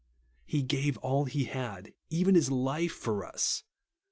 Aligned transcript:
He 0.47 0.63
gave 0.63 0.97
all 0.97 1.25
he 1.25 1.43
had, 1.43 1.93
even 2.09 2.33
his 2.33 2.49
life, 2.49 2.91
for 2.91 3.23
us. 3.23 3.63